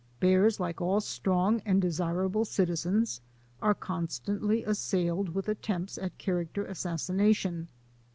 [0.19, 3.21] Bears, like all strong and desirable citizens,
[3.61, 7.69] are constantly assailed with attempts at character assassination.